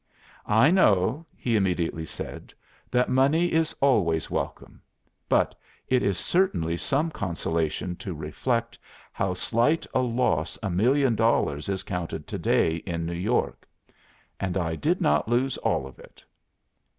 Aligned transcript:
"I 0.47 0.71
know," 0.71 1.27
he 1.37 1.55
immediately 1.55 2.07
said, 2.07 2.55
"that 2.89 3.07
money 3.07 3.53
is 3.53 3.75
always 3.81 4.31
welcome. 4.31 4.81
But 5.29 5.53
it 5.87 6.01
is 6.01 6.17
certainly 6.17 6.75
some 6.75 7.11
consolation 7.11 7.95
to 7.97 8.15
reflect 8.15 8.79
how 9.11 9.35
slight 9.35 9.85
a 9.93 9.99
loss 9.99 10.57
a 10.63 10.71
million 10.71 11.13
dollars 11.13 11.69
is 11.69 11.83
counted 11.83 12.25
to 12.25 12.39
day 12.39 12.77
in 12.77 13.05
New 13.05 13.13
York. 13.13 13.67
And 14.39 14.57
I 14.57 14.73
did 14.75 15.01
not 15.01 15.27
lose 15.27 15.55
all 15.57 15.85
of 15.85 15.99
it." 15.99 16.23